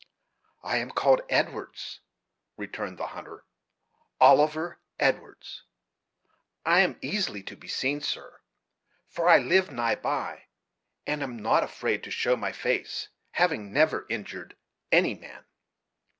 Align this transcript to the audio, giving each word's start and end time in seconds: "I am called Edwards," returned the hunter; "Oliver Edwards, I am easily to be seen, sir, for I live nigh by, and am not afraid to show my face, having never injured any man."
"I 0.63 0.77
am 0.77 0.89
called 0.89 1.21
Edwards," 1.29 1.99
returned 2.57 2.97
the 2.97 3.05
hunter; 3.13 3.45
"Oliver 4.19 4.79
Edwards, 4.99 5.61
I 6.65 6.79
am 6.79 6.97
easily 7.03 7.43
to 7.43 7.55
be 7.55 7.67
seen, 7.67 8.01
sir, 8.01 8.41
for 9.07 9.29
I 9.29 9.37
live 9.37 9.69
nigh 9.69 9.93
by, 9.93 10.45
and 11.05 11.21
am 11.21 11.37
not 11.37 11.63
afraid 11.63 12.03
to 12.05 12.09
show 12.09 12.35
my 12.35 12.51
face, 12.51 13.09
having 13.33 13.71
never 13.71 14.07
injured 14.09 14.57
any 14.91 15.13
man." 15.13 15.45